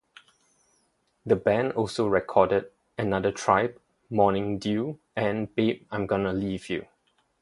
The 1.27 1.35
band 1.35 1.73
also 1.73 2.07
recorded 2.07 2.71
"Another 2.97 3.31
Tribe", 3.31 3.79
"Morning 4.09 4.57
Dew", 4.57 4.97
and 5.15 5.53
"Babe 5.53 5.85
I'm 5.91 6.07
Gonna 6.07 6.33
Leave 6.33 6.69
You". 6.71 6.87